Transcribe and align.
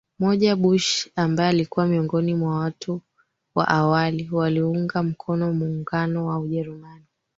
moja 0.19 0.55
Bush 0.55 1.07
ambae 1.15 1.47
alikuwa 1.49 1.87
miongoni 1.87 2.35
mwa 2.35 2.59
watu 2.59 3.01
wa 3.55 3.67
awali 3.67 4.29
waliounga 4.31 5.03
mkono 5.03 5.53
muungano 5.53 6.25
wa 6.27 6.39
Ujerumani 6.39 7.05